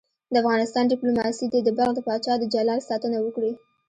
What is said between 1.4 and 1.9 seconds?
دې د